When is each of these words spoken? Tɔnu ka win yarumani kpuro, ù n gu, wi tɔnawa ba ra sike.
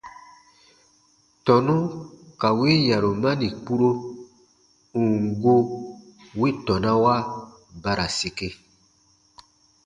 Tɔnu 1.45 1.75
ka 2.39 2.49
win 2.57 2.79
yarumani 2.91 3.47
kpuro, 3.63 3.89
ù 4.99 5.01
n 5.21 5.23
gu, 5.41 5.55
wi 6.39 6.49
tɔnawa 6.65 7.15
ba 7.81 7.91
ra 7.97 8.07
sike. 8.17 8.49